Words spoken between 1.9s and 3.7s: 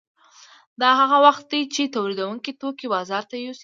تولیدونکي توکي بازار ته یوسي